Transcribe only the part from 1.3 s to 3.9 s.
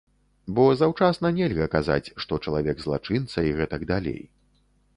нельга казаць, што чалавек злачынца і гэтак